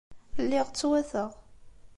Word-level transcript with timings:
Lliɣ 0.43 0.65
ttwateɣ. 0.69 1.31